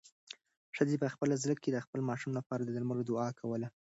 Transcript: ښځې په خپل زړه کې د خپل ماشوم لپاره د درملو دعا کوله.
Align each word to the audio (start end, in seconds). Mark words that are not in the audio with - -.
ښځې 0.75 0.95
په 1.01 1.07
خپل 1.13 1.29
زړه 1.43 1.55
کې 1.63 1.69
د 1.71 1.77
خپل 1.85 1.99
ماشوم 2.09 2.31
لپاره 2.39 2.61
د 2.63 2.69
درملو 2.75 3.07
دعا 3.09 3.29
کوله. 3.39 3.67